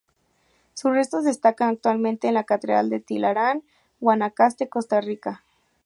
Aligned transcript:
Sus 0.73 0.93
restos 0.93 1.25
descansan 1.25 1.69
actualmente 1.69 2.27
en 2.27 2.33
la 2.33 2.43
Catedral 2.43 2.89
de 2.89 3.01
Tilarán, 3.01 3.61
Guanacaste, 3.99 4.67
Costa 4.67 4.99
Rica. 4.99 5.43